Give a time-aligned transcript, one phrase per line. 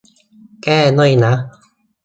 [0.63, 1.33] แก้ด้วยนะ